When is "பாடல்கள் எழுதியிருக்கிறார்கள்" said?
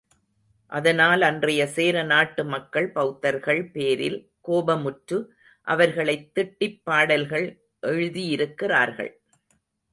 6.83-9.11